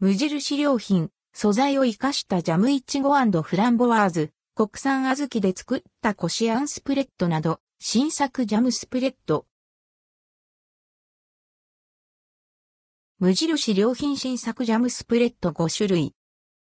[0.00, 9.46] 無印良品、素材を活かしたジャムイチゴフランボワーズ、国産小豆で作ったコシアンスプレッドなど、新作ジャムスプレッド。
[13.18, 16.14] 無印良品新作ジャムスプレッド5種類。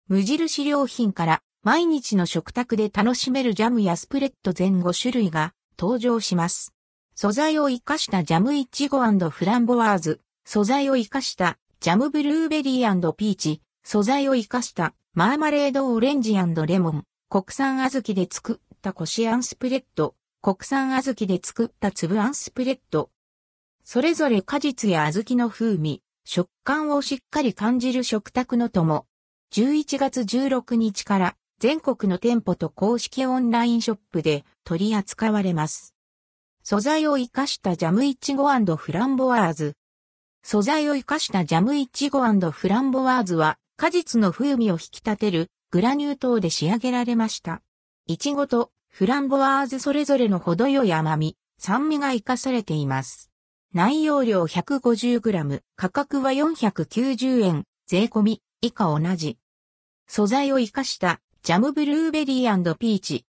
[0.07, 6.75] 無印良品から毎日の食卓で楽しめるジャムやスプレッド全5種類が登場します。
[7.15, 8.99] 素材を活かしたジャムイチゴ
[9.31, 23.11] フランボワーズ、素材を活かしたジャムブルーベリーピーチ、素材を活かしたマーマレードオレンジレモン、国産小豆で作ったこしあんスプレッド、国産小豆で作った粒あんスプレッド。
[23.85, 29.05] それぞれ果実や小豆の風味、食感をしっかり感じる食卓の友。
[29.53, 35.95] 11月16日から全国の店舗と公式オンラインショップで取り扱われます。
[36.63, 38.45] 素材を活かしたジャムイチゴ
[38.77, 39.77] フランボワーズ。
[40.47, 47.63] 素材を活かしたジャムイチゴフランボワーズは果実の風味を引き立てるグラニュー糖で仕上げられました。
[48.07, 53.31] イチゴとフランボワーズそれぞれの程よい甘み、酸味が活かされています。
[53.73, 59.39] 内容量 150g、価格は490円、税込み、以下同じ。
[60.07, 63.25] 素材を活かしたジャムブルーベリーピーチ。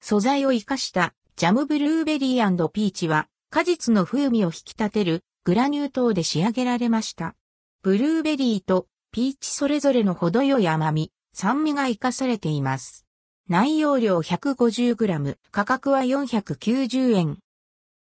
[0.00, 7.36] 素材を活かしたジャムブルーベリーピーチは果実の風味を引き立てるグラニュー糖で仕上げられました。
[7.82, 13.04] ブルーベリーとピーチそれぞれの程よい甘み、酸味が活かされています。
[13.46, 17.38] 内容量 150g、価格は490円。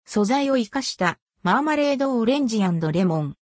[0.05, 3.37] 素材を活かしたマーマレードオレンジレモン。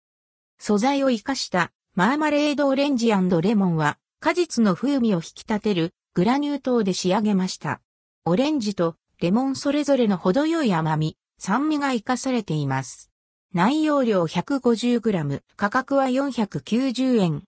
[0.60, 3.16] 素材を活かしたマーマレードオレンジレ
[3.56, 7.80] モンは果実の風味を引き立てるグラニュー糖で仕上げました。
[8.26, 13.10] オレンジとレモンそれぞれの程よい甘み、酸味が活かされています。
[13.56, 17.44] 内容量 150g、価格は490円。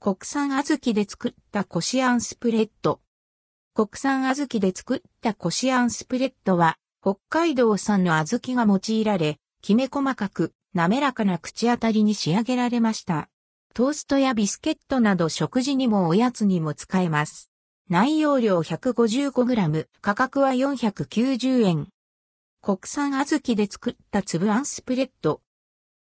[0.00, 2.98] 国産小豆で作ったこしあんスプレッド。
[3.72, 13.28] 国産小豆で作ったこしあんスプレッドは、北海道産の小豆が用いられ、きめ細かく、滑らかな口当たりに仕上げられました。
[13.74, 17.48] トーストやビスケットなど食事にもおやつにも使えます。
[17.88, 21.88] 内容量 155g、価格は490円。
[22.68, 25.40] 国産小豆で作った粒あんスプレッド。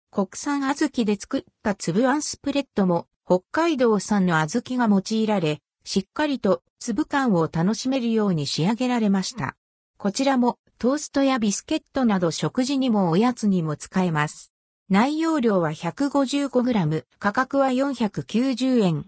[0.10, 9.56] 国産小豆で作った粒あんスプレッドも北海道産の小豆が用いられ、しっかりと粒感を楽しめるように仕上げられました。
[10.00, 14.52] こちらもトーストやビスケットなど食事にもおやつにも使えます。
[14.90, 19.04] 内容量は 155g、価格は490円。